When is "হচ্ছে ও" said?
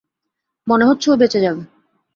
0.85-1.15